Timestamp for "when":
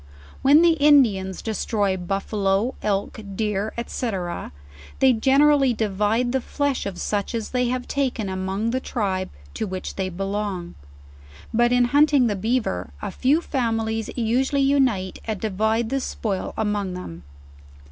0.41-0.63